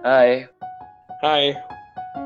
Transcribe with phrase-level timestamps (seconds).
[0.00, 0.48] Hai,
[1.20, 1.52] Hai,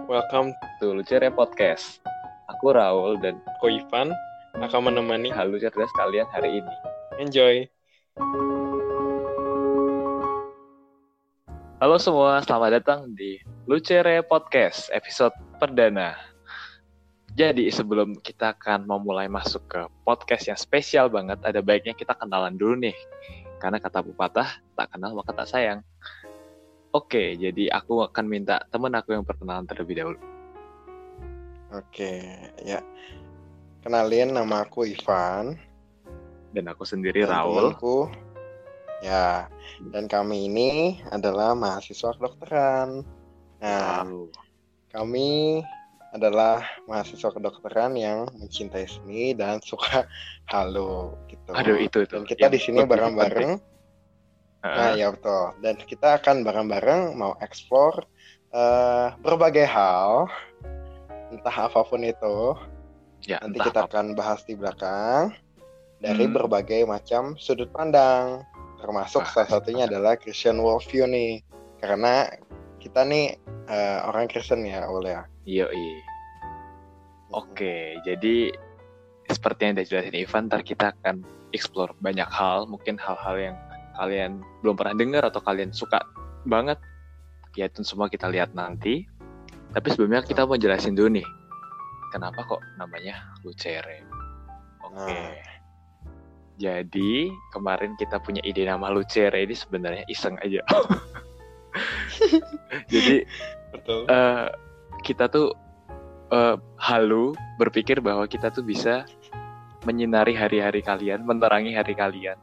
[0.07, 1.99] welcome to Lucere Podcast.
[2.47, 4.15] Aku Raul dan Ko Ivan
[4.54, 6.75] akan menemani halu cerdas kalian hari ini.
[7.18, 7.67] Enjoy.
[11.82, 16.14] Halo semua, selamat datang di Lucere Podcast episode perdana.
[17.34, 22.54] Jadi sebelum kita akan memulai masuk ke podcast yang spesial banget, ada baiknya kita kenalan
[22.54, 22.95] dulu nih.
[23.59, 25.82] Karena kata pepatah, tak kenal maka tak sayang.
[26.95, 30.19] Oke, jadi aku akan minta temen aku yang perkenalan terlebih dahulu.
[31.75, 32.23] Oke,
[32.62, 32.79] ya.
[33.83, 35.59] Kenalin nama aku Ivan.
[36.55, 37.75] Dan aku sendiri dan Raul.
[37.75, 37.99] temanku.
[39.02, 39.51] Ya,
[39.91, 43.02] dan kami ini adalah mahasiswa kedokteran.
[43.59, 44.30] Nah, Wow.
[44.95, 45.61] kami
[46.15, 50.07] adalah mahasiswa kedokteran yang mencintai seni dan suka
[50.55, 51.51] halu gitu.
[51.59, 52.15] Aduh itu itu.
[52.15, 53.73] Dan kita yang di sini bareng-bareng.
[54.64, 55.52] Nah, Ah, ya betul.
[55.60, 58.09] Dan kita akan bareng-bareng mau explore
[58.54, 60.24] eh, berbagai hal,
[61.29, 62.54] entah apa pun itu.
[63.26, 63.90] ya, Nanti kita apa.
[63.93, 65.34] akan bahas di belakang
[66.00, 66.34] dari Hmm.
[66.38, 68.40] berbagai macam sudut pandang.
[68.80, 71.42] Termasuk Wah, salah satunya adalah Christian worldview nih.
[71.82, 72.30] Karena
[72.80, 75.24] kita nih eh, orang Kristen ya, Ul ya.
[75.44, 76.00] Yoi.
[77.32, 78.54] Oke, jadi
[79.26, 83.56] seperti yang udah jelasin Ivan, ntar kita akan explore banyak hal, mungkin hal-hal yang
[83.96, 86.02] kalian belum pernah dengar atau kalian suka
[86.44, 86.76] banget.
[87.54, 89.06] Ya itu semua kita lihat nanti.
[89.74, 91.26] Tapi sebelumnya kita mau jelasin dulu nih,
[92.14, 94.06] kenapa kok namanya Lucere.
[94.86, 95.10] Oke.
[95.10, 95.34] Nah.
[96.54, 100.62] Jadi kemarin kita punya ide nama Lucere ini sebenarnya iseng aja.
[102.94, 103.26] Jadi
[103.74, 104.06] Betul.
[104.06, 104.46] eh
[105.02, 105.50] kita tuh
[106.30, 109.02] eh, halu berpikir bahwa kita tuh bisa
[109.82, 112.38] menyinari hari-hari kalian, menerangi hari kalian.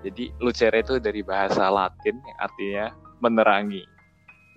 [0.00, 2.86] Jadi lucere itu dari bahasa Latin yang artinya
[3.20, 3.84] menerangi.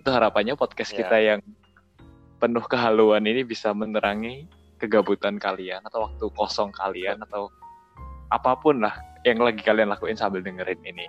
[0.00, 1.04] Itu harapannya podcast Ya.
[1.04, 1.40] kita yang
[2.40, 7.48] penuh kehaluan ini bisa menerangi kegabutan kalian atau waktu kosong kalian atau
[8.28, 8.92] apa pun lah
[9.24, 11.08] yang lagi kalian lakuin sambil dengerin ini.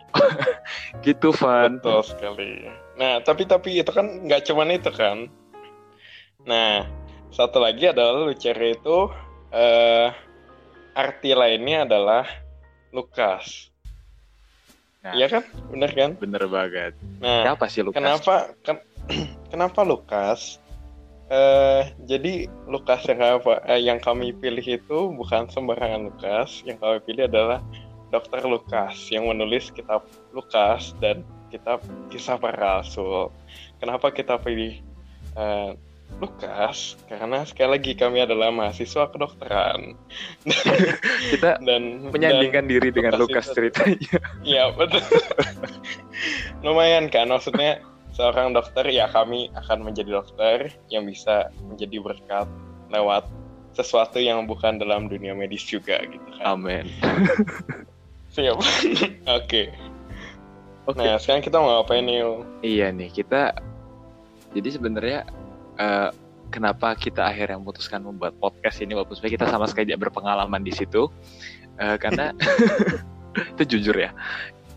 [1.05, 1.79] gitu, Van.
[1.79, 2.63] Betul sekali.
[2.95, 5.27] Nah, tapi tapi itu kan nggak cuman itu kan.
[6.47, 6.87] Nah,
[7.35, 9.11] satu lagi adalah lucere itu
[9.51, 10.07] eh,
[10.95, 12.23] arti lainnya adalah
[12.95, 13.74] Lukas.
[15.05, 15.13] Nah.
[15.13, 15.43] Iya kan?
[15.69, 16.09] Bener kan?
[16.17, 16.97] Bener banget.
[17.21, 18.01] Nah, Siapa sih Lukas?
[18.01, 18.35] kenapa
[18.65, 18.85] ken-
[19.53, 20.57] kenapa Lukas?
[21.25, 26.65] Eh, jadi Lukas yang apa eh, yang kami pilih itu bukan sembarangan Lukas.
[26.65, 27.61] Yang kami pilih adalah
[28.09, 28.49] Dr.
[28.49, 31.21] Lukas yang menulis kitab Lukas dan
[31.53, 33.29] kitab Kisah Para Rasul.
[33.77, 34.81] Kenapa kita pilih
[35.37, 35.69] eh,
[36.15, 36.95] Lukas?
[37.11, 39.99] Karena sekali lagi kami adalah mahasiswa kedokteran
[41.35, 43.99] Kita dan menyandingkan diri dengan Lukas ceritanya.
[44.47, 45.03] Iya betul.
[46.63, 47.83] Lumayan kan, maksudnya
[48.15, 52.47] seorang dokter ya kami akan menjadi dokter yang bisa menjadi berkat
[52.87, 53.27] lewat
[53.75, 56.55] sesuatu yang bukan dalam dunia medis juga gitu kan.
[56.55, 56.87] Amin.
[58.35, 58.55] Siap.
[59.27, 59.75] Oke.
[60.87, 61.03] Oke.
[61.03, 62.23] Nah sekarang kita mau ngapain nih?
[62.63, 63.51] Iya nih kita.
[64.55, 65.27] Jadi sebenarnya
[65.75, 66.09] eh,
[66.47, 70.71] kenapa kita akhirnya memutuskan membuat podcast ini walaupun sebenarnya kita sama sekali tidak berpengalaman di
[70.71, 71.07] situ
[71.75, 72.31] Eh, karena
[73.59, 74.15] itu jujur ya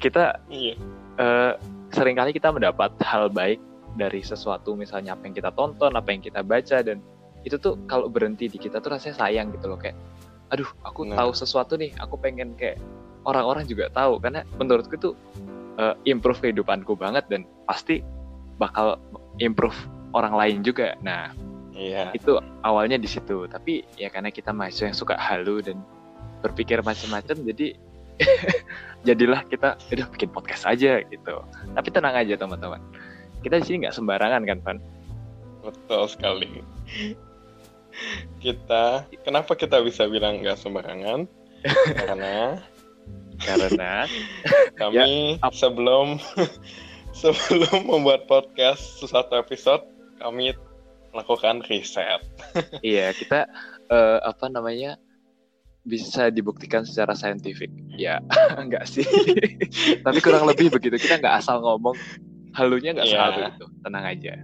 [0.02, 0.74] kita Iya.
[1.14, 1.52] eh,
[1.94, 3.62] sering kali kita mendapat hal baik
[3.94, 6.98] dari sesuatu misalnya apa yang kita tonton apa yang kita baca dan
[7.46, 9.94] itu tuh kalau berhenti di kita tuh rasanya sayang gitu loh kayak
[10.50, 11.22] aduh aku Nah.
[11.22, 12.82] tahu sesuatu nih aku pengen kayak
[13.22, 15.14] orang-orang juga tahu karena menurutku tuh
[15.78, 18.02] eh, improve kehidupanku banget dan pasti
[18.58, 18.98] bakal
[19.38, 19.76] improve
[20.14, 21.32] orang lain juga nah
[21.78, 22.10] Iya.
[22.10, 22.34] itu
[22.66, 25.78] awalnya di situ tapi ya karena kita mahasiswa yang suka halu dan
[26.42, 27.78] berpikir macam-macam jadi
[29.06, 31.34] jadilah kita udah bikin podcast aja gitu
[31.78, 32.82] tapi tenang aja teman-teman
[33.46, 34.78] kita di sini nggak sembarangan kan Van
[35.58, 36.62] Betul sekali.
[38.38, 41.26] Kita kenapa kita bisa bilang nggak sembarangan?
[41.98, 42.62] Karena
[43.46, 44.06] karena
[44.78, 46.22] kami ap- sebelum
[47.20, 49.82] sebelum membuat podcast satu episode
[50.18, 50.52] kami
[51.08, 52.20] melakukan riset.
[52.84, 53.48] iya kita
[53.88, 55.00] eh, apa namanya
[55.82, 58.20] bisa dibuktikan secara saintifik ya
[58.60, 59.06] enggak sih
[60.04, 61.96] tapi kurang lebih begitu kita nggak asal ngomong
[62.52, 63.14] halunya nggak Iya.
[63.16, 64.34] selalu itu tenang aja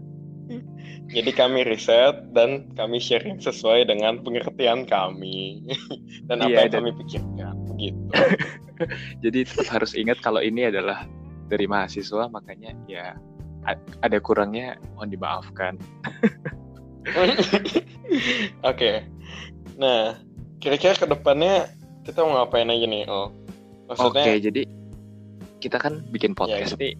[1.05, 5.65] Jadi kami riset dan kami sharing sesuai dengan pengertian kami
[6.25, 8.09] dan apa Iya, yang dan- kami pikirkan gitu.
[9.21, 11.05] jadi tetap harus ingat kalau ini adalah
[11.47, 13.13] dari mahasiswa makanya ya
[14.01, 15.75] ada kurangnya mohon dimaafkan
[18.65, 19.05] Oke.
[19.77, 20.17] Nah,
[20.57, 21.69] kira-kira ke depannya
[22.03, 23.29] kita mau ngapain aja nih, Oh?
[23.85, 24.63] Maksudnya Oke, jadi
[25.61, 26.97] kita kan bikin podcast nih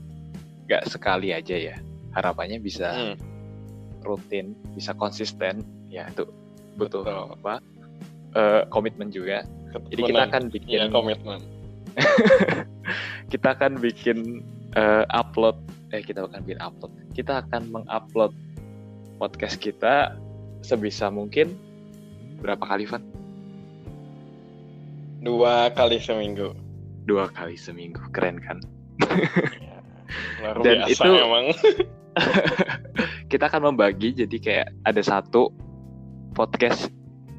[0.65, 1.77] nggak sekali aja ya.
[2.13, 3.17] harapannya bisa Hmm,
[4.01, 6.25] rutin bisa konsisten ya itu
[6.75, 7.35] butuh Betul.
[7.35, 7.55] apa
[8.33, 9.43] eh, komitmen juga
[9.91, 10.29] jadi kita ketekunan.
[10.31, 11.41] akan Iya, bikin komitmen.
[13.33, 14.19] kita akan bikin
[14.75, 15.57] eh, upload
[15.91, 18.33] eh kita akan bikin upload kita akan mengupload
[19.17, 20.19] podcast kita
[20.61, 21.55] sebisa mungkin
[22.41, 23.01] berapa kali Van?
[25.21, 26.53] Dua kali seminggu.
[27.05, 28.59] dua kali seminggu keren kan
[29.61, 29.77] Ya,
[30.41, 31.45] luar Dan biasa itu- emang.
[33.33, 35.53] kita akan membagi jadi kayak ada satu
[36.33, 36.89] podcast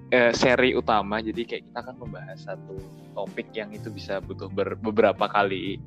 [0.09, 2.77] eh, seri utama jadi kayak kita akan membahas satu
[3.13, 5.81] topik yang itu bisa butuh ber- beberapa kali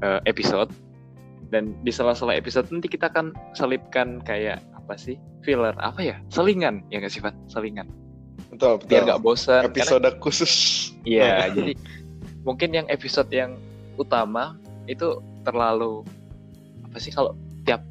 [0.00, 0.70] eh, episode
[1.50, 5.16] dan di sela-sela episode nanti kita akan selipkan kayak apa sih?
[5.42, 5.74] Filler.
[5.78, 6.16] Apa ya?
[6.30, 6.82] Selingan.
[6.90, 7.34] Ya nggak sih Van?
[7.46, 7.86] Selingan.
[8.50, 8.88] Betul, betul.
[8.90, 10.52] biar nggak bosan Karena- Episode khusus.
[11.02, 11.72] Iya, jadi
[12.42, 13.58] mungkin yang episode yang
[13.98, 14.54] utama
[14.86, 16.06] itu terlalu
[16.86, 17.34] apa sih kalau
[17.66, 17.82] tiap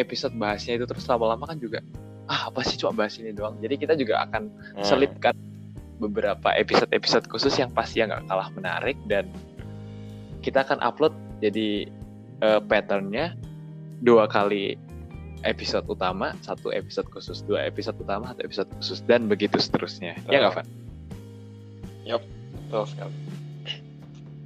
[0.00, 1.84] episode bahasnya itu terus lama-lama kan juga
[2.30, 3.60] ah apa sih cuma bahas ini doang.
[3.60, 5.36] Jadi kita juga akan Nah, selipkan
[6.00, 9.28] beberapa episode-episode khusus yang pasti yang nggak kalah menarik dan
[10.42, 11.86] kita akan upload jadi
[12.42, 13.38] eh, patternnya
[14.02, 14.74] dua kali
[15.46, 20.18] episode utama, satu episode khusus, dua episode utama, satu episode khusus dan begitu seterusnya.
[20.30, 20.66] Ya nggak, Van?
[22.72, 23.14] Betul sekali.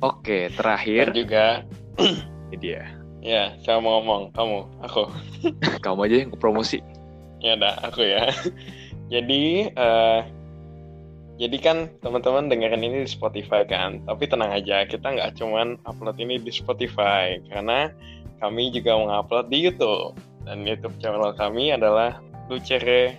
[0.02, 1.62] Oke, Dan terakhir juga,
[2.50, 2.90] ini dia.
[3.22, 5.02] ya, saya mau ngomong, kamu, aku.
[5.86, 6.82] Kamu aja yang promosi.
[7.38, 8.28] Ya udah, aku ya.
[9.14, 10.20] jadi, eh,
[11.36, 16.16] jadi kan teman-teman dengerin ini di Spotify kan, tapi tenang aja, kita nggak cuman upload
[16.16, 17.92] ini di Spotify, karena
[18.40, 20.16] kami juga mengupload di YouTube.
[20.46, 23.18] Dan YouTube channel kami adalah Lucere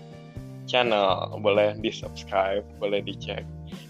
[0.66, 3.44] Channel, boleh di subscribe, boleh dicek.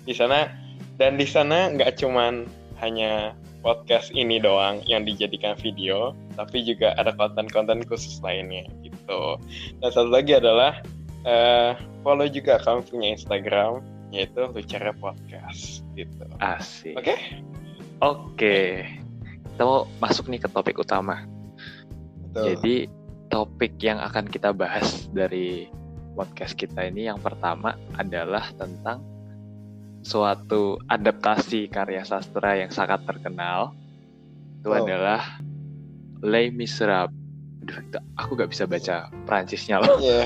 [0.04, 0.52] Di sana
[0.98, 2.50] dan di sana nggak cuman
[2.82, 9.40] hanya podcast ini doang yang dijadikan video, tapi juga ada konten-konten khusus lainnya gitu.
[9.80, 10.82] Dan satu lagi adalah
[11.24, 16.24] eh, follow juga kami punya Instagram yaitu Lucere Podcast gitu.
[16.40, 16.96] Asik.
[16.96, 17.16] Oke?
[18.00, 18.58] Oke.
[19.54, 21.26] Kita mau masuk nih ke topik utama.
[22.30, 22.44] Betul.
[22.54, 22.76] Jadi
[23.28, 25.68] topik yang akan kita bahas dari
[26.16, 29.04] podcast kita ini yang pertama adalah tentang
[30.06, 33.76] suatu adaptasi karya sastra yang sangat terkenal.
[34.62, 34.80] Itu Oh.
[34.80, 35.42] adalah
[36.24, 37.17] Les Miserables.
[38.18, 40.00] Aku gak bisa baca Prancisnya loh.
[40.00, 40.26] Iya.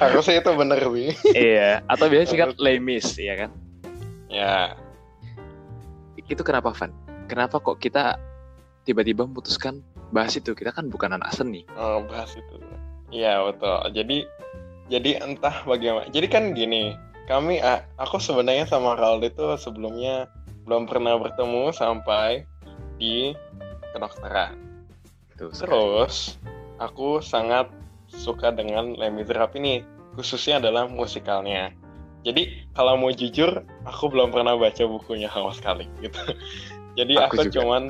[0.00, 1.12] Harusnya itu bener, Wi.
[1.32, 3.50] iya, atau biasanya singkat Les Mis, ya kan?
[4.30, 4.78] Ya,
[6.30, 6.94] Itu kenapa, Van?
[7.26, 8.14] Kenapa kok kita
[8.86, 9.82] tiba-tiba memutuskan
[10.14, 10.54] bahas itu?
[10.54, 11.66] Kita kan bukan anak seni.
[11.74, 12.54] oh, bahas itu.
[13.10, 13.90] Iya, betul.
[13.90, 14.18] Jadi
[14.90, 16.06] jadi entah bagaimana.
[16.10, 16.94] Jadi kan gini,
[17.26, 17.62] kami
[17.98, 20.30] aku sebenarnya sama Raul itu sebelumnya
[20.66, 22.46] belum pernah bertemu sampai
[22.98, 23.34] di
[23.94, 24.69] kedokteran.
[25.48, 25.64] Sekali.
[25.64, 26.36] Terus
[26.76, 27.72] aku sangat
[28.12, 29.74] suka dengan Les Miserables ini,
[30.18, 31.72] khususnya adalah musikalnya.
[32.20, 36.20] Jadi kalau mau jujur, aku belum pernah baca bukunya sama sekali gitu.
[36.98, 37.54] Jadi Aku aku, juga.
[37.62, 37.82] cuman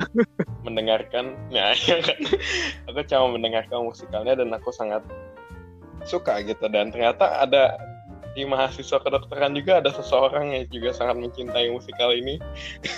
[0.63, 2.21] mendengarkan, ya, ya kan?
[2.87, 5.03] aku cuma mendengarkan musikalnya dan aku sangat
[6.07, 6.69] suka gitu.
[6.71, 7.75] Dan ternyata ada
[8.31, 12.39] di mahasiswa kedokteran juga ada seseorang yang juga sangat mencintai musikal ini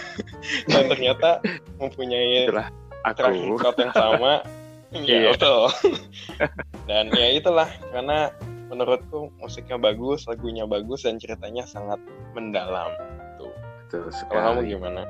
[0.70, 1.42] dan ternyata
[1.82, 2.70] mempunyai Itulah
[3.06, 3.60] aku.
[3.60, 4.34] record yang sama
[4.94, 5.18] Iya.
[5.26, 5.74] ya betul
[6.90, 8.30] dan ya itulah karena
[8.70, 11.98] menurutku musiknya bagus lagunya bagus dan ceritanya sangat
[12.38, 12.94] mendalam
[13.38, 13.50] tuh
[13.90, 14.74] Betul kalau kamu sekali.
[14.78, 15.02] gimana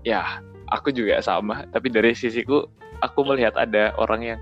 [0.00, 0.40] Ya,
[0.72, 1.68] aku juga sama.
[1.76, 2.64] Tapi dari sisiku,
[3.04, 4.40] aku melihat ada orang yang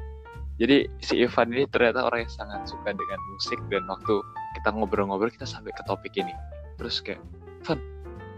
[0.55, 4.23] jadi si Ivan ini ternyata orang yang sangat suka dengan musik dan waktu
[4.55, 6.31] kita ngobrol-ngobrol kita sampai ke topik ini.
[6.79, 7.19] Terus kayak,
[7.67, 7.79] Ivan,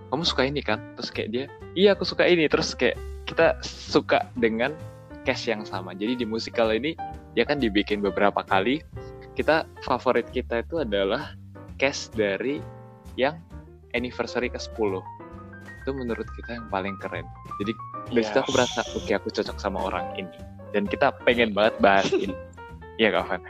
[0.08, 0.80] kamu suka ini kan?
[0.96, 1.44] Terus kayak dia,
[1.76, 2.48] iya aku suka ini.
[2.48, 2.96] Terus kayak
[3.30, 4.74] kita suka dengan
[5.22, 5.94] cast yang sama.
[5.94, 6.98] Jadi di musikal ini
[7.38, 8.82] dia kan dibikin beberapa kali.
[9.38, 11.38] Kita favorit kita itu adalah
[11.78, 12.58] cast dari
[13.14, 13.38] yang
[13.94, 14.98] anniversary ke-10.
[15.80, 17.24] Itu menurut kita yang paling keren.
[17.62, 17.72] Jadi
[18.10, 18.56] dari situ aku Yes.
[18.58, 20.34] merasa, oke aku cocok sama orang ini.
[20.74, 22.34] Dan kita pengen banget bahas ini.
[23.00, 23.42] Iya Kak Van?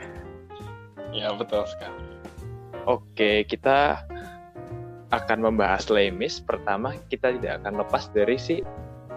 [1.11, 2.07] ya betul sekali
[2.87, 4.01] Oke, kita
[5.13, 6.41] akan membahas Lemis.
[6.41, 8.63] Pertama, kita tidak akan lepas dari si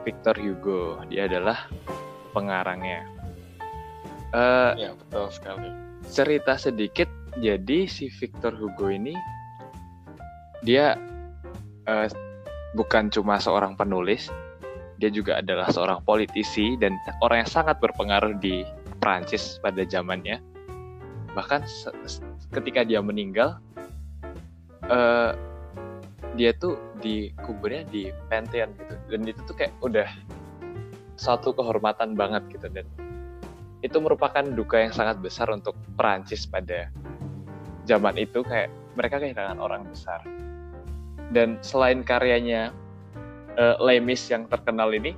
[0.05, 1.01] Victor Hugo.
[1.09, 1.67] Dia adalah
[2.37, 3.09] pengarangnya.
[4.35, 7.09] Eh, ya betul sekali cerita sedikit,
[7.41, 9.17] jadi si Victor Hugo ini
[10.65, 10.97] dia
[11.89, 12.09] eh,
[12.77, 14.29] bukan cuma seorang penulis,
[15.01, 18.65] dia juga adalah seorang politisi dan orang yang sangat berpengaruh di
[19.01, 20.41] Prancis pada zamannya.
[21.33, 21.67] Bahkan
[22.53, 23.61] ketika dia meninggal,
[24.89, 25.33] eh,
[26.35, 30.09] dia tuh dikuburnya di Pantheon gitu, dan itu tuh kayak udah
[31.15, 32.87] satu kehormatan banget gitu dan
[33.85, 36.89] itu merupakan duka yang sangat besar untuk Perancis pada
[37.85, 40.25] zaman itu kayak mereka kehilangan orang besar.
[41.29, 42.73] Dan selain karyanya
[43.61, 45.13] uh, Lemis yang terkenal ini,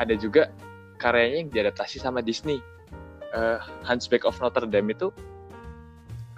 [0.00, 0.48] ada juga
[0.96, 2.64] karyanya yang diadaptasi sama Disney.
[3.36, 5.12] Uh, Hunchback of Notre Dame itu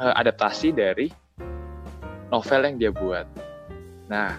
[0.02, 1.06] uh, adaptasi dari
[2.34, 3.30] novel yang dia buat.
[4.10, 4.34] Nah,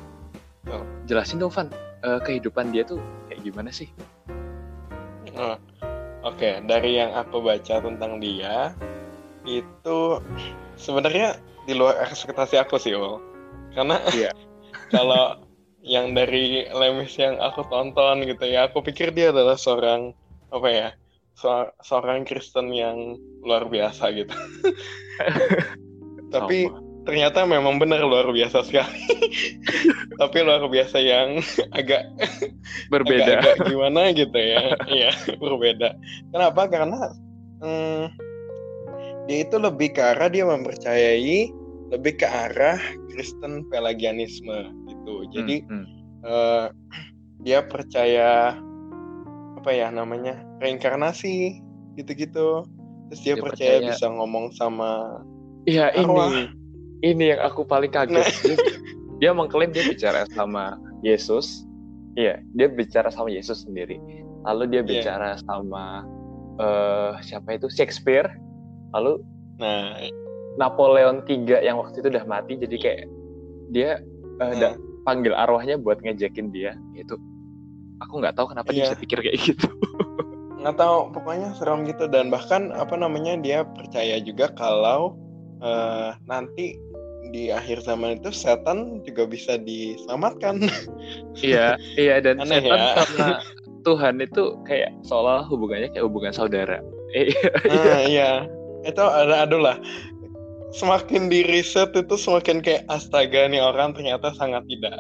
[0.68, 0.84] oh.
[1.08, 1.72] jelasin dong Van,
[2.04, 3.00] uh, kehidupan dia tuh
[3.32, 3.88] kayak gimana sih?
[5.32, 5.56] Oh,
[6.22, 6.54] Oke, okay.
[6.68, 8.75] dari yang aku baca tentang dia
[9.48, 10.22] itu
[10.78, 13.18] sebenarnya di luar ekspektasi aku sih, Ul.
[13.74, 14.36] Karena yeah.
[14.94, 15.40] kalau
[15.82, 20.12] yang dari Lemis yang aku tonton gitu ya, aku pikir dia adalah seorang
[20.51, 20.90] apa ya?
[21.82, 24.36] seorang Kristen yang luar biasa gitu.
[26.36, 29.01] Tapi Sama ternyata memang benar luar biasa sekali.
[30.22, 31.41] Tapi luar biasa yang
[31.79, 32.05] agak
[32.93, 33.41] berbeda.
[33.41, 34.77] Agak, agak gimana gitu ya.
[35.01, 35.98] Iya, berbeda.
[36.29, 36.62] Kenapa?
[36.70, 37.00] Karena
[37.62, 38.03] hmm,
[39.25, 41.50] dia itu lebih ke arah dia mempercayai
[41.91, 42.79] lebih ke arah
[43.12, 45.15] Kristen Pelagianisme gitu.
[45.34, 46.00] Jadi hmm, hmm.
[46.22, 46.70] Uh,
[47.41, 48.53] dia percaya
[49.58, 51.58] apa ya namanya reinkarnasi
[51.98, 52.62] gitu-gitu.
[53.10, 55.17] Terus dia, dia percaya, percaya bisa ngomong sama
[55.65, 56.61] Iya ini
[57.01, 58.22] ini yang aku paling kaget.
[58.22, 58.58] Nah.
[59.22, 61.65] Dia, mengklaim dia bicara sama Yesus.
[62.17, 64.01] Iya, dia bicara sama Yesus sendiri.
[64.50, 64.89] Lalu dia iya.
[64.89, 65.41] bicara yeah.
[65.46, 66.05] sama
[66.58, 68.25] uh, siapa itu Shakespeare.
[68.98, 69.22] Lalu
[69.62, 69.93] nah
[70.58, 73.05] Napoleon III yang waktu itu udah mati jadi kayak
[73.72, 74.01] dia
[74.41, 74.75] uh, nah.
[75.08, 77.15] panggil arwahnya buat ngejekin dia itu
[78.03, 78.75] aku nggak tahu kenapa yeah.
[78.75, 78.89] dia iya.
[78.91, 79.67] bisa pikir kayak gitu
[80.62, 85.17] nggak tahu pokoknya serem gitu dan bahkan apa namanya dia percaya juga kalau
[85.63, 86.77] uh, nanti
[87.32, 90.62] di akhir zaman itu setan juga bisa diselamatkan.
[91.42, 92.94] Iya, iya dan Aneh setan ya.
[93.08, 93.28] sama
[93.82, 96.84] Tuhan itu kayak seolah hubungannya kayak hubungan saudara.
[97.72, 98.46] ah, iya.
[98.86, 99.78] Itu ada aduh lah.
[100.72, 105.00] Semakin di riset itu semakin kayak astaga nih orang ternyata sangat tidak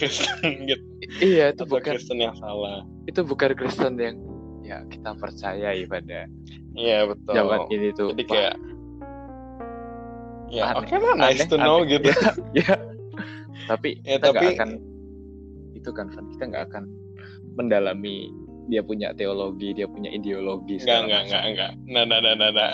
[0.00, 0.84] Kristen gitu.
[1.20, 2.86] Iya, itu Atau bukan Kristen yang salah.
[3.04, 4.16] Itu bukan Kristen yang
[4.64, 6.30] ya kita percaya pada
[6.78, 7.34] Iya, betul.
[7.34, 8.14] Zaman ini tuh.
[8.14, 8.54] Jadi kayak
[10.50, 11.96] ya oke okay lah nice to know aneh.
[11.98, 12.30] gitu ya,
[12.66, 12.74] ya.
[13.70, 14.46] tapi ya, kita tapi...
[14.58, 14.70] akan
[15.78, 16.84] itu kan kita nggak akan
[17.56, 18.28] mendalami
[18.70, 20.78] dia punya teologi, dia punya ideologi.
[20.86, 21.70] Enggak, enggak, enggak, enggak.
[21.90, 22.70] Nah, nah, nah, nah, nah.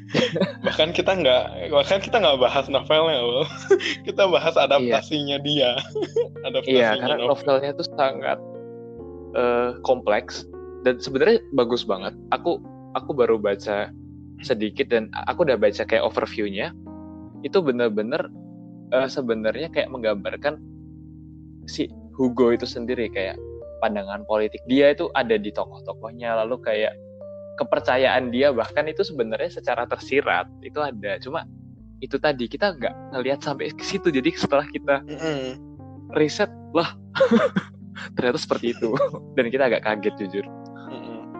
[0.68, 3.48] bahkan kita enggak, bahkan kita enggak bahas novelnya loh.
[4.06, 5.46] kita bahas adaptasinya iya.
[5.46, 5.70] dia.
[6.44, 7.32] adaptasinya iya, karena novel.
[7.32, 8.38] novelnya itu sangat
[9.32, 10.44] uh, kompleks
[10.84, 12.12] dan sebenarnya bagus banget.
[12.36, 12.60] Aku
[12.92, 13.88] aku baru baca
[14.44, 16.76] sedikit dan aku udah baca kayak overviewnya
[17.42, 18.30] itu benar-benar
[18.94, 20.58] uh, sebenarnya kayak menggambarkan
[21.66, 23.38] si Hugo itu sendiri kayak
[23.82, 26.94] pandangan politik dia itu ada di tokoh-tokohnya lalu kayak
[27.60, 31.20] kepercayaan dia bahkan itu sebenarnya secara tersirat itu ada.
[31.20, 31.44] Cuma
[32.02, 34.08] itu tadi kita nggak ngelihat sampai ke situ.
[34.08, 35.70] Jadi setelah kita mm
[36.12, 36.92] riset lah
[38.16, 38.92] ternyata seperti itu.
[39.36, 40.46] Dan kita agak kaget jujur.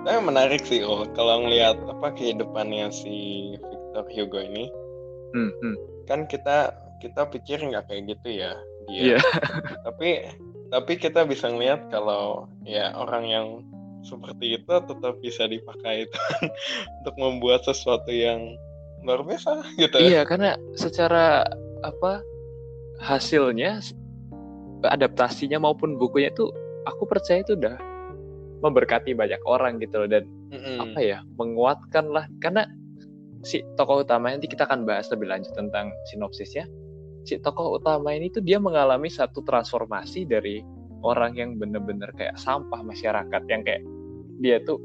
[0.02, 3.14] Tapi menarik sih oh kalau ngelihat apa kehidupannya si
[3.56, 4.66] Victor Hugo ini.
[5.32, 8.52] Hmm, hmm kan kita kita pikir nggak kayak gitu ya
[8.86, 9.22] dia yeah.
[9.86, 10.26] tapi
[10.72, 13.46] tapi kita bisa ngeliat kalau ya orang yang
[14.02, 16.18] seperti itu tetap bisa dipakai itu
[17.02, 18.54] untuk membuat sesuatu yang
[19.02, 21.46] luar biasa gitu iya karena secara
[21.82, 22.22] apa
[23.02, 23.82] hasilnya
[24.86, 26.50] adaptasinya maupun bukunya itu
[26.86, 27.78] aku percaya itu udah
[28.62, 30.76] memberkati banyak orang gitu loh dan mm -hmm.
[30.86, 32.66] apa ya menguatkan lah karena
[33.42, 36.66] si tokoh utama nanti kita akan bahas lebih lanjut tentang sinopsisnya.
[37.22, 40.62] Si tokoh utama ini tuh dia mengalami satu transformasi dari
[41.02, 43.82] orang yang bener-bener kayak sampah masyarakat yang kayak
[44.42, 44.78] dia tuh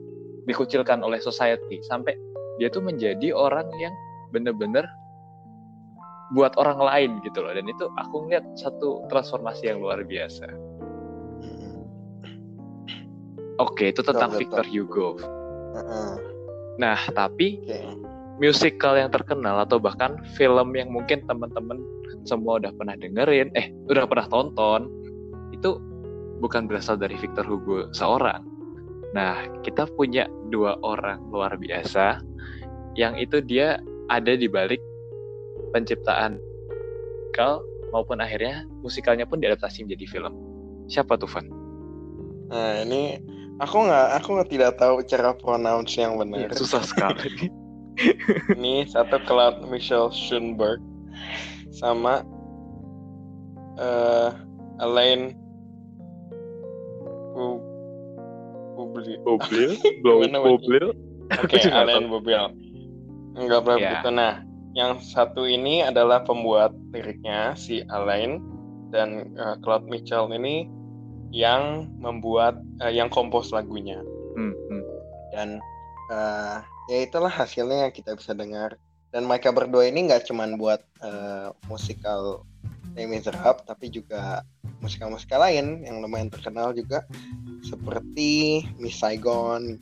[0.49, 2.17] dikucilkan oleh society sampai
[2.57, 3.93] dia tuh menjadi orang yang
[4.33, 4.85] bener-bener
[6.35, 10.45] buat orang lain gitu loh dan itu aku ngeliat satu transformasi yang luar biasa.
[13.57, 15.17] Oke, itu tentang Victor Hugo.
[16.77, 17.57] Nah, tapi
[18.37, 21.81] musical yang terkenal atau bahkan film yang mungkin teman-teman
[22.25, 24.91] semua udah pernah dengerin, eh udah pernah tonton,
[25.55, 25.81] itu
[26.37, 28.45] bukan berasal dari Victor Hugo seorang.
[29.15, 32.21] Nah, kita punya dua orang luar biasa
[32.93, 34.81] yang itu dia ada di balik
[35.73, 36.37] penciptaan
[37.37, 37.61] musikal
[37.93, 40.33] maupun akhirnya musikalnya pun diadaptasi menjadi film.
[40.89, 41.45] Siapa tuh, Van?
[42.49, 43.21] Nah, ini
[43.61, 46.49] aku nggak aku nggak tidak tahu cara pronounce yang benar.
[46.49, 47.53] Ya, susah sekali.
[48.57, 50.81] ini satu Cloud Michelle Schoenberg
[51.73, 52.21] sama
[53.77, 54.31] uh,
[54.81, 55.33] Elaine
[58.77, 59.71] Bublil Bublil
[60.45, 60.87] Bublil
[61.27, 62.39] Oke, okay, Alain Bobil.
[63.35, 63.93] Enggak berapa yeah.
[63.99, 64.09] gitu.
[64.15, 64.33] Nah,
[64.79, 68.39] yang satu ini adalah pembuat liriknya si Alain
[68.95, 70.71] dan uh, Claude Mitchell ini
[71.35, 73.99] yang membuat uh, yang kompos lagunya.
[74.39, 74.83] Hmm, hmm.
[75.35, 75.47] Dan
[76.15, 78.75] uh, ya itulah hasilnya yang kita bisa dengar.
[79.07, 82.43] Dan mereka berdua ini nggak cuman buat uh, musikal
[82.97, 84.43] Les Miserables tapi juga
[84.81, 87.05] musikal-musikal lain yang lumayan terkenal juga
[87.63, 89.77] seperti Miss Saigon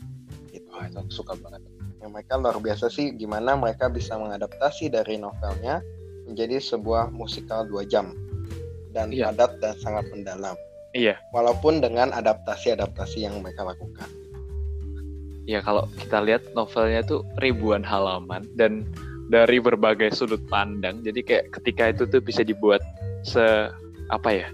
[0.51, 0.67] gitu.
[0.75, 1.63] Oh, itu suka banget.
[2.03, 5.81] Yang mereka luar biasa sih gimana mereka bisa mengadaptasi dari novelnya
[6.25, 8.13] menjadi sebuah musikal dua jam
[8.91, 9.31] dan iya.
[9.31, 10.55] padat dan sangat mendalam.
[10.95, 11.19] Iya.
[11.35, 14.07] Walaupun dengan adaptasi-adaptasi yang mereka lakukan.
[15.45, 18.81] Ya kalau kita lihat novelnya tuh ribuan halaman dan
[19.29, 21.01] dari berbagai sudut pandang.
[21.05, 22.81] Jadi kayak ketika itu tuh bisa dibuat
[23.25, 23.69] se
[24.13, 24.47] apa ya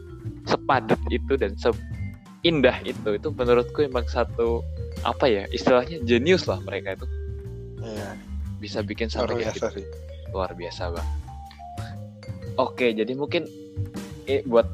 [0.48, 4.64] sepadat itu dan seindah itu itu menurutku emang satu
[5.04, 7.08] apa ya istilahnya jenius lah mereka itu
[7.84, 8.16] iya.
[8.62, 9.68] bisa bikin sampai luar biasa gitu.
[9.76, 9.86] sih
[10.32, 11.10] luar biasa bang
[12.58, 13.44] oke jadi mungkin
[14.30, 14.68] eh, buat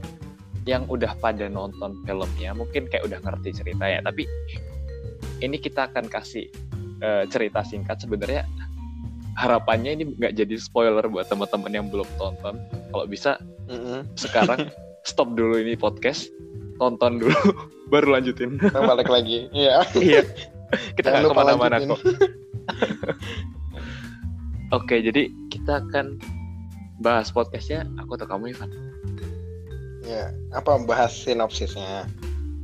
[0.67, 4.27] yang udah pada nonton filmnya mungkin kayak udah ngerti ceritanya tapi
[5.41, 6.49] ini kita akan kasih
[7.01, 8.45] uh, cerita singkat sebenarnya
[9.37, 12.57] harapannya ini nggak jadi spoiler buat teman-teman yang belum tonton.
[12.89, 13.37] Kalau bisa
[13.69, 13.99] mm -hmm.
[14.17, 14.73] sekarang
[15.09, 16.33] stop dulu ini podcast,
[16.81, 17.37] tonton dulu,
[17.93, 18.57] baru lanjutin.
[18.57, 19.47] Kita balik lagi.
[19.53, 19.85] Iya.
[19.97, 20.21] iya.
[20.99, 22.01] Kita nggak ke mana-mana kok.
[24.75, 26.19] Oke, jadi kita akan
[26.99, 28.67] bahas podcastnya aku atau kamu Ivan.
[30.03, 32.03] Ya, apa bahas sinopsisnya?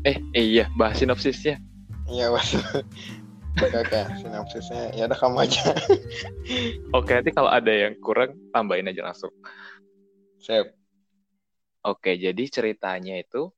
[0.04, 1.64] Eh, eh iya, bahas sinopsisnya.
[2.14, 2.54] Iya, mas.
[3.54, 5.74] Oke, oke, sinopsisnya ya udah kamu aja.
[6.98, 9.34] oke, nanti kalau ada yang kurang tambahin aja langsung.
[10.42, 10.74] Siap.
[11.84, 13.50] Oke, jadi ceritanya itu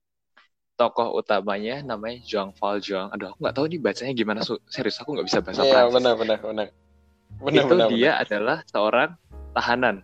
[0.76, 3.12] tokoh utamanya namanya Zhang Valjean.
[3.12, 4.40] Aduh, aku nggak tahu nih bacanya gimana.
[4.72, 6.68] Serius, aku nggak bisa bahasa Iya, benar, benar, benar.
[7.36, 8.24] Benar, itu benar, dia benar.
[8.24, 9.10] adalah seorang
[9.56, 9.96] tahanan.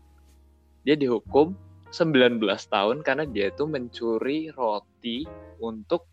[0.83, 1.55] Dia dihukum
[1.91, 2.39] 19
[2.71, 5.27] tahun karena dia itu mencuri roti
[5.59, 6.10] untuk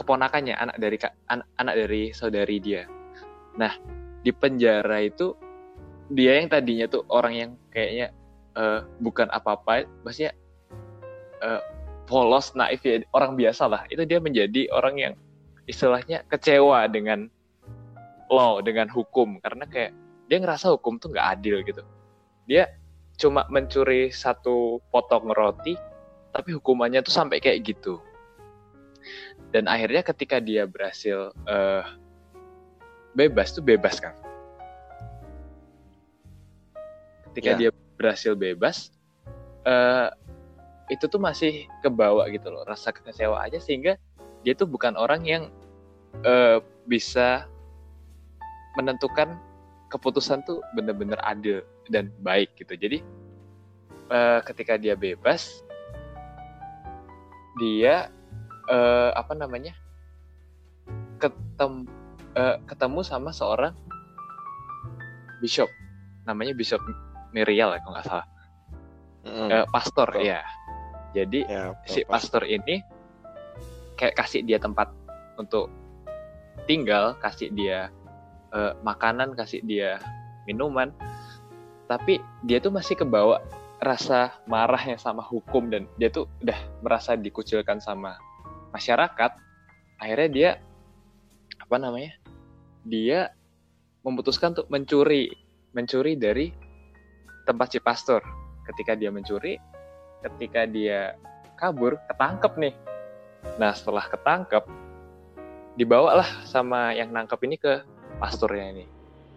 [0.00, 0.96] keponakannya anak dari
[1.28, 2.88] anak, anak dari saudari dia.
[3.60, 3.76] Nah
[4.24, 5.36] di penjara itu
[6.08, 8.16] dia yang tadinya tuh orang yang kayaknya
[8.56, 10.32] uh, bukan apa-apa maksudnya
[11.44, 11.60] uh,
[12.08, 13.84] polos naif ya orang biasa lah.
[13.92, 15.14] Itu dia menjadi orang yang
[15.68, 17.28] istilahnya kecewa dengan
[18.32, 19.38] law dengan hukum.
[19.44, 19.92] Karena kayak
[20.26, 21.84] dia ngerasa hukum tuh nggak adil gitu.
[22.50, 22.66] Dia
[23.20, 25.76] cuma mencuri satu potong roti
[26.32, 28.00] tapi hukumannya tuh sampai kayak gitu
[29.50, 31.84] dan akhirnya ketika dia berhasil uh,
[33.14, 34.14] bebas tuh bebas kan
[37.30, 37.58] ketika yeah.
[37.58, 38.94] dia berhasil bebas
[39.66, 40.10] uh,
[40.90, 43.94] itu tuh masih kebawa gitu loh rasa kecewa aja sehingga
[44.42, 45.42] dia tuh bukan orang yang
[46.26, 47.46] uh, bisa
[48.78, 49.38] menentukan
[49.90, 52.98] keputusan tuh bener-bener adil dan baik gitu jadi
[54.10, 55.62] uh, ketika dia bebas
[57.58, 58.10] dia
[58.70, 59.74] uh, apa namanya?
[61.18, 61.90] Ketem
[62.38, 63.74] uh, ketemu sama seorang
[65.42, 65.68] bishop.
[66.24, 66.80] Namanya bishop
[67.34, 68.26] Miriel ya kalau nggak salah.
[69.20, 70.40] Mm, uh, pastor ya
[71.10, 72.46] jadi ya, si pastor.
[72.46, 72.82] ini
[73.98, 74.88] kayak kasih dia tempat
[75.36, 75.68] untuk
[76.64, 77.90] tinggal kasih dia
[78.54, 79.98] uh, makanan kasih dia
[80.46, 80.94] minuman.
[81.90, 83.42] Tapi dia tuh masih kebawa
[83.82, 86.56] rasa marahnya sama hukum dan dia tuh udah
[86.86, 88.14] merasa dikucilkan sama
[88.70, 89.32] masyarakat
[90.00, 90.50] akhirnya dia
[91.60, 92.12] apa namanya
[92.82, 93.30] dia
[94.00, 95.28] memutuskan untuk mencuri
[95.76, 96.50] mencuri dari
[97.46, 98.22] tempat si pastor.
[98.66, 99.58] Ketika dia mencuri
[100.22, 101.18] ketika dia
[101.58, 102.74] kabur ketangkep nih.
[103.58, 104.64] Nah setelah ketangkep
[105.74, 107.82] dibawalah sama yang nangkep ini ke
[108.20, 108.84] pastornya ini.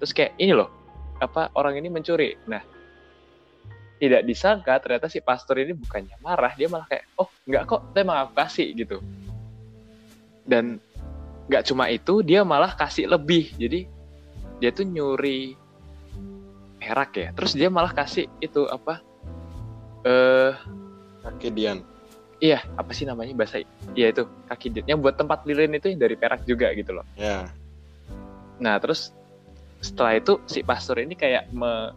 [0.02, 0.69] Terus kayak ini loh
[1.19, 2.36] apa orang ini mencuri.
[2.48, 2.62] Nah
[4.04, 8.28] tidak disangka ternyata si pastor ini bukannya marah dia malah kayak oh nggak kok emang
[8.28, 9.00] aku kasih gitu
[10.43, 10.79] dan
[11.47, 13.51] nggak cuma itu dia malah kasih lebih.
[13.60, 13.88] Jadi
[14.60, 15.56] dia tuh nyuri
[16.79, 17.29] perak ya.
[17.36, 19.03] Terus dia malah kasih itu apa?
[20.03, 20.51] Eh uh,
[21.23, 21.79] kaki dian.
[22.43, 23.63] iya apa sih namanya bahasa
[23.95, 24.27] iya itu.
[24.47, 24.86] Kaki dian.
[24.88, 27.08] Yang buat tempat lilin itu dari perak juga gitu loh.
[27.15, 27.23] Ya.
[27.23, 27.43] Yeah.
[28.62, 29.12] nah terus
[29.84, 31.91] setelah itu si pastor ini kayak me,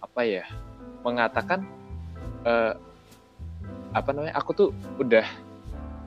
[0.00, 0.44] apa ya
[1.04, 1.66] mengatakan
[2.48, 2.72] uh,
[3.92, 5.26] apa namanya aku tuh udah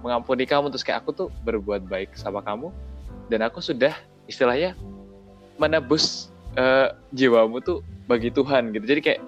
[0.05, 0.69] mengampuni kamu.
[0.69, 2.69] Terus kayak aku tuh berbuat baik sama kamu.
[3.33, 3.97] Dan aku sudah
[4.29, 4.77] istilahnya
[5.57, 8.85] menebus uh, jiwamu tuh bagi Tuhan gitu.
[8.85, 9.21] Jadi kayak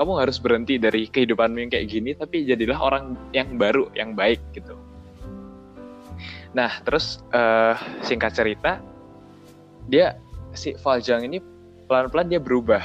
[0.00, 4.40] kamu harus berhenti dari kehidupanmu yang kayak gini tapi jadilah orang yang baru yang baik
[4.56, 4.72] gitu.
[6.56, 8.80] Nah terus uh, singkat cerita
[9.92, 10.16] dia
[10.56, 11.38] si Valjean ini
[11.84, 12.80] pelan-pelan dia berubah.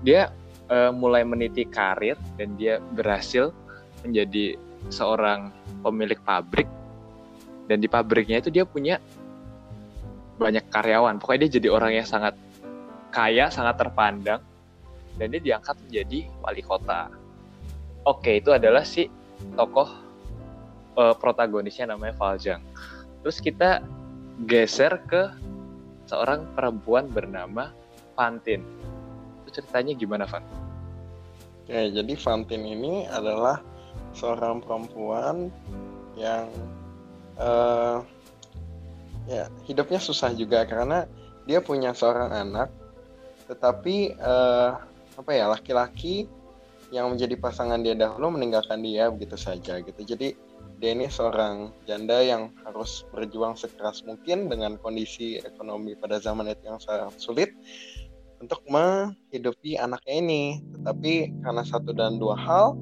[0.00, 0.32] Dia
[0.72, 3.52] uh, mulai meniti karir dan dia berhasil
[4.02, 4.56] menjadi
[4.90, 5.52] seorang
[5.84, 6.66] pemilik pabrik
[7.70, 8.98] dan di pabriknya itu dia punya
[10.40, 11.22] banyak karyawan.
[11.22, 12.34] Pokoknya dia jadi orang yang sangat
[13.12, 14.40] kaya sangat terpandang
[15.20, 17.12] dan dia diangkat menjadi wali kota.
[18.02, 19.06] Oke itu adalah si
[19.54, 19.86] tokoh
[20.96, 22.62] uh, protagonisnya namanya Valjean
[23.22, 23.80] terus kita
[24.44, 25.30] geser ke
[26.10, 27.70] seorang perempuan bernama
[28.18, 28.66] Fantin.
[29.42, 30.42] Itu ceritanya gimana Van?
[31.70, 33.62] Ya, jadi Fantin ini adalah
[34.12, 35.48] seorang perempuan
[36.16, 36.48] yang
[37.40, 38.04] uh,
[39.26, 41.08] ya hidupnya susah juga karena
[41.48, 42.68] dia punya seorang anak,
[43.50, 44.78] tetapi uh,
[45.18, 46.30] apa ya laki-laki
[46.92, 50.00] yang menjadi pasangan dia dahulu meninggalkan dia begitu saja gitu.
[50.04, 50.36] Jadi
[50.82, 56.66] dia ini seorang janda yang harus berjuang sekeras mungkin dengan kondisi ekonomi pada zaman itu
[56.66, 57.50] yang sangat sulit
[58.42, 60.42] untuk menghidupi anaknya ini.
[60.74, 62.74] Tetapi karena satu dan dua hal,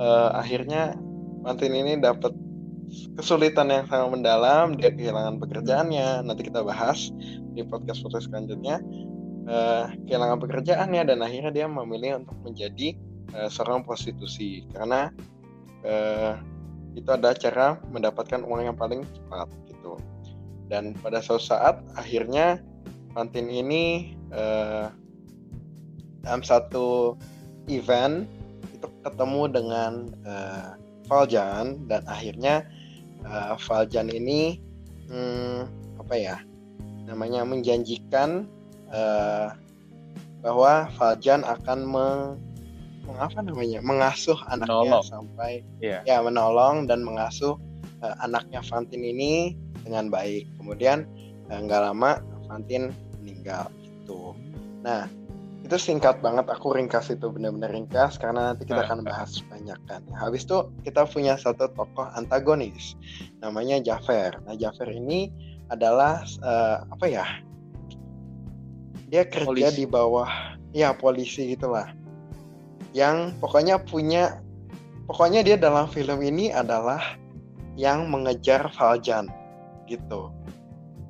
[0.00, 0.96] uh, akhirnya
[1.44, 2.32] Martin ini dapat
[3.14, 4.74] kesulitan yang sangat mendalam.
[4.74, 6.24] Dia kehilangan pekerjaannya.
[6.24, 7.12] Nanti kita bahas
[7.52, 8.80] di podcast-podcast selanjutnya.
[9.50, 12.94] Uh, kehilangan pekerjaannya dan akhirnya dia memilih untuk menjadi
[13.34, 15.10] uh, seorang prostitusi karena
[15.82, 16.38] uh,
[16.94, 19.96] itu ada cara mendapatkan uang yang paling cepat gitu.
[20.70, 22.62] Dan pada suatu saat akhirnya
[23.10, 24.86] Fantin ini uh,
[26.22, 27.18] dalam satu
[27.66, 28.28] event
[28.80, 29.92] ketemu dengan
[30.24, 30.76] uh,
[31.10, 32.64] Valjan dan akhirnya
[33.26, 34.60] uh, Valjan ini
[35.10, 35.66] hmm,
[35.98, 36.36] apa ya
[37.04, 38.46] namanya menjanjikan
[38.94, 39.50] uh,
[40.40, 42.20] bahwa Valjan akan meng,
[43.04, 45.04] mengapa namanya mengasuh anaknya menolong.
[45.04, 46.00] sampai yeah.
[46.06, 47.58] ya menolong dan mengasuh
[48.00, 50.46] uh, anaknya Fantin ini dengan baik.
[50.56, 51.04] Kemudian
[51.50, 54.32] nggak uh, lama Fantin meninggal itu.
[54.86, 55.10] Nah
[55.70, 60.02] itu singkat banget aku ringkas itu benar-benar ringkas karena nanti kita akan bahas banyak kan.
[60.18, 62.98] Habis itu kita punya satu tokoh antagonis
[63.38, 65.30] namanya Jafar nah Jafar ini
[65.70, 67.22] adalah uh, apa ya?
[69.14, 69.78] Dia kerja polisi.
[69.78, 71.86] di bawah ya polisi gitulah.
[72.90, 74.42] Yang pokoknya punya
[75.06, 77.14] pokoknya dia dalam film ini adalah
[77.78, 79.30] yang mengejar Valjan
[79.86, 80.34] gitu.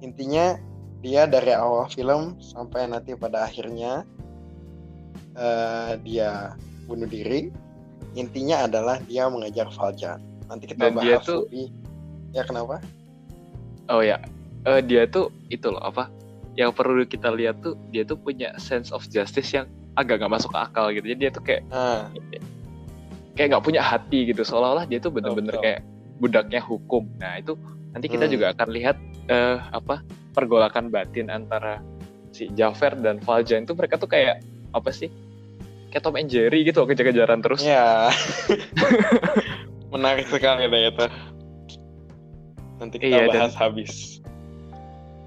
[0.04, 0.60] Intinya
[1.00, 4.04] dia dari awal film sampai nanti pada akhirnya
[5.36, 6.54] uh, dia
[6.86, 7.50] bunuh diri
[8.18, 10.18] intinya adalah dia mengejar Valjan
[10.50, 11.66] nanti kita Dan bahas dia tuh, lebih
[12.34, 12.82] ya kenapa?
[13.90, 14.18] Oh ya.
[14.66, 16.10] Uh, dia tuh itu loh apa?
[16.58, 20.52] Yang perlu kita lihat tuh dia tuh punya sense of justice yang agak nggak masuk
[20.54, 21.06] akal gitu.
[21.06, 22.06] Jadi dia tuh kayak uh.
[23.38, 24.42] kayak nggak punya hati gitu.
[24.42, 25.80] Seolah-olah dia tuh bener-bener oh, kayak
[26.18, 27.06] budaknya hukum.
[27.22, 27.54] Nah itu
[27.94, 28.32] nanti kita hmm.
[28.34, 28.96] juga akan lihat
[29.30, 30.02] uh, apa
[30.34, 31.82] pergolakan batin antara
[32.30, 34.42] si Jafar dan Valjan itu mereka tuh kayak
[34.76, 35.10] apa sih?
[35.90, 37.66] Kayak Tom and Jerry gitu kejar-kejaran terus.
[37.66, 38.14] Ya
[39.90, 41.06] menarik sekali deh itu.
[42.78, 44.22] Nanti kita iya, bahas habis.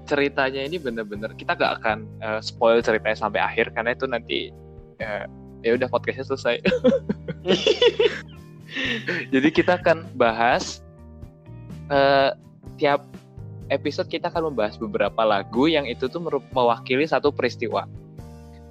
[0.04, 4.38] Ceritanya ini bener-bener kita gak akan uh, spoil ceritanya sampai akhir karena itu nanti
[5.00, 5.24] uh,
[5.62, 6.56] ya udah podcastnya selesai.
[9.32, 10.82] Jadi kita akan bahas
[11.88, 12.34] uh,
[12.80, 13.06] tiap
[13.70, 16.20] episode kita akan membahas beberapa lagu yang itu tuh
[16.52, 17.86] mewakili satu peristiwa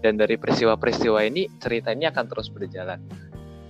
[0.03, 2.99] dan dari peristiwa-peristiwa ini cerita ini akan terus berjalan.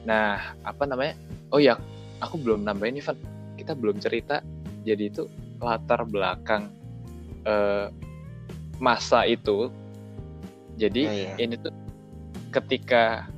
[0.01, 1.13] Nah, apa namanya?
[1.53, 1.77] Oh ya,
[2.17, 3.17] aku belum nambahin Van.
[3.53, 4.41] Kita belum cerita.
[4.81, 5.29] Jadi itu
[5.61, 6.73] latar belakang
[7.45, 7.93] uh,
[8.81, 9.69] masa itu.
[10.81, 11.33] Jadi oh, iya.
[11.37, 11.69] ini tuh
[12.49, 13.29] ketika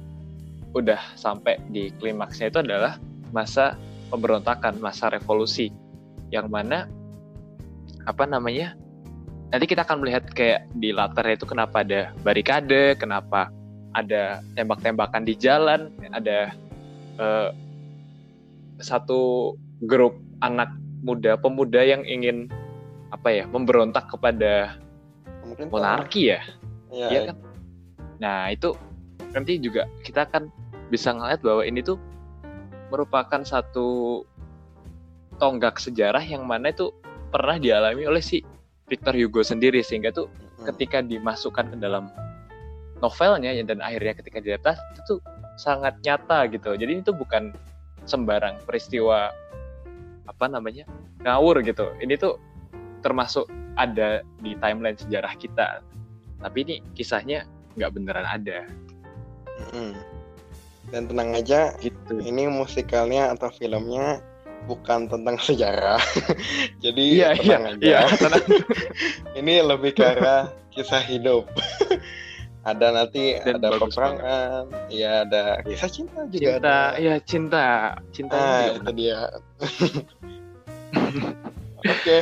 [0.71, 2.95] udah sampai di klimaksnya itu adalah
[3.35, 3.75] masa
[4.07, 5.67] pemberontakan, masa revolusi,
[6.31, 6.87] yang mana
[8.07, 8.79] apa namanya
[9.55, 13.47] nanti kita akan melihat kayak di latarnya itu kenapa ada barikade, kenapa
[13.95, 16.51] ada tembak-tembakan di jalan, ada
[17.15, 17.55] uh,
[18.83, 19.55] satu
[19.87, 20.67] grup anak
[21.07, 22.51] muda, pemuda yang ingin
[23.15, 24.75] apa ya, memberontak kepada
[25.47, 26.43] Mungkin monarki ya,
[26.91, 27.37] iya ya kan?
[28.19, 28.75] Nah itu
[29.31, 30.51] nanti juga kita akan
[30.91, 31.95] bisa ngeliat bahwa ini tuh
[32.91, 34.19] merupakan satu
[35.39, 36.91] tonggak sejarah yang mana itu
[37.31, 38.43] pernah dialami oleh si
[38.85, 40.69] Victor Hugo sendiri sehingga tuh hmm.
[40.73, 42.13] ketika dimasukkan ke dalam
[43.01, 45.19] novelnya dan akhirnya ketika diadaptasi itu tuh
[45.57, 46.75] sangat nyata gitu.
[46.77, 47.51] Jadi itu bukan
[48.05, 49.33] sembarang peristiwa
[50.25, 50.85] apa namanya
[51.25, 51.89] ngawur gitu.
[51.99, 52.37] Ini tuh
[53.01, 55.81] termasuk ada di timeline sejarah kita.
[56.39, 58.69] Tapi ini kisahnya nggak beneran ada.
[59.71, 59.95] Hmm.
[60.93, 62.21] Dan tenang aja, gitu.
[62.21, 64.21] ini musikalnya atau filmnya
[64.65, 66.01] bukan tentang sejarah.
[66.81, 67.85] Jadi Iya, iya, tenang aja.
[67.85, 68.45] iya, tenang.
[69.39, 71.47] Ini lebih ke arah kisah hidup.
[72.65, 76.77] ada nanti Dan ada peperangan, ya ada kisah cinta juga cinta, ada.
[76.97, 77.65] ya cinta,
[78.09, 79.19] cinta juga itu dia.
[81.85, 82.17] Oke.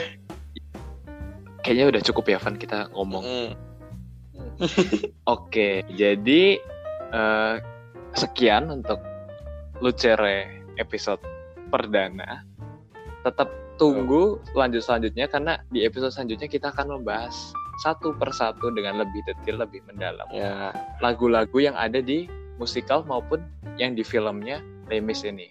[1.64, 3.24] Kayaknya udah cukup ya Van kita ngomong.
[3.24, 3.52] Mm.
[5.24, 6.60] Oke, jadi
[7.16, 7.56] eh,
[8.14, 9.00] sekian untuk
[9.80, 11.24] Lucere episode
[11.74, 12.46] perdana.
[13.26, 13.50] Tetap
[13.82, 17.34] tunggu lanjut selanjutnya karena di episode selanjutnya kita akan membahas
[17.82, 20.70] satu persatu dengan lebih detail, lebih mendalam Ya,
[21.02, 22.30] lagu-lagu yang ada di
[22.62, 23.42] musikal maupun
[23.82, 24.62] yang di filmnya
[24.94, 25.50] Lemis ini.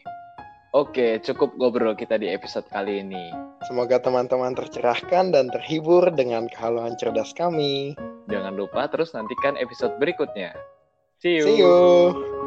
[0.73, 3.29] Oke, cukup ngobrol kita di episode kali ini.
[3.69, 7.95] semoga teman-teman tercerahkan dan terhibur dengan kehaluan cerdas kami.
[8.27, 10.57] Jangan lupa terus nantikan episode berikutnya.
[11.23, 11.45] See you.
[11.47, 12.42] See you.